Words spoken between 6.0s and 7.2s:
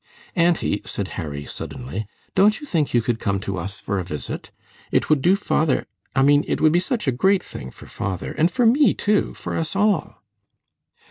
I mean it would be such a